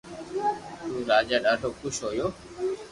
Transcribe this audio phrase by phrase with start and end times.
[0.89, 2.27] تو راجا ڌادو خوݾ ھويو